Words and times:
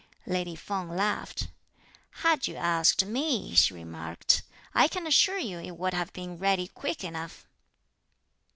Lady 0.25 0.55
Feng 0.55 0.89
laughed. 0.89 1.49
"Had 2.23 2.47
you 2.47 2.55
asked 2.55 3.05
me," 3.05 3.53
she 3.53 3.75
remarked, 3.75 4.41
"I 4.73 4.87
can 4.87 5.05
assure 5.05 5.37
you 5.37 5.59
it 5.59 5.77
would 5.77 5.93
have 5.93 6.11
been 6.11 6.39
ready 6.39 6.67
quick 6.69 7.03
enough." 7.03 7.45